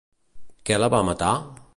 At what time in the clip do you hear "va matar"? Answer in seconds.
0.95-1.31